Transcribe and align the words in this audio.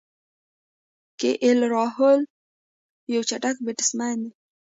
کی 1.19 1.29
ایل 1.43 1.59
راهوله 1.73 2.29
یو 3.13 3.21
چټک 3.29 3.55
بیټسمېن 3.65 4.17
دئ. 4.23 4.31